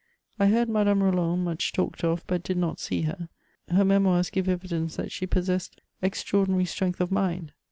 [0.39, 3.29] I heard Madame Roland much talked of, hut did not see her;
[3.69, 7.53] her memoirs give evidence that she possessed extraordinary strength of mind.